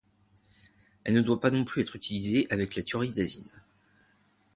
Elle 1.03 1.13
ne 1.13 1.21
doit 1.21 1.39
pas 1.39 1.51
non 1.51 1.63
plus 1.63 1.81
être 1.83 1.95
utilisée 1.95 2.47
avec 2.49 2.75
la 2.75 2.81
thioridazine. 2.81 3.45